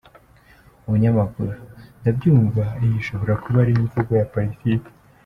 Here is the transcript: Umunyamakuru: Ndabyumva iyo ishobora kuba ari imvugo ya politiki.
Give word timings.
Umunyamakuru: 0.85 1.53
Ndabyumva 1.99 2.63
iyo 2.83 2.95
ishobora 3.01 3.33
kuba 3.43 3.57
ari 3.63 3.71
imvugo 3.77 4.11
ya 4.19 4.29
politiki. 4.33 4.89